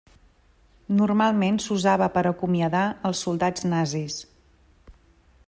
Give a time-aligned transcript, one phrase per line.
[1.01, 4.19] Normalment s'usava per acomiadar als soldats nazis.